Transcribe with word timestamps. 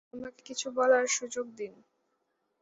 আমাকে 0.13 0.41
কিছু 0.47 0.67
বলার 0.77 1.05
সুযোগ 1.17 1.45
দিন! 1.57 1.73